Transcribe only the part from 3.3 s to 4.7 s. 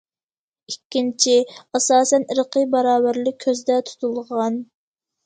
كۆزدە تۇتۇلغان.